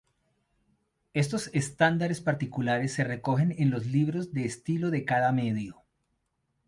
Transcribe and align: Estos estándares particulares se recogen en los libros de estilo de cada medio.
Estos 1.13 1.51
estándares 1.53 2.21
particulares 2.21 2.91
se 2.91 3.03
recogen 3.03 3.53
en 3.59 3.69
los 3.69 3.85
libros 3.85 4.33
de 4.33 4.45
estilo 4.45 4.89
de 4.89 5.05
cada 5.05 5.31
medio. 5.31 5.83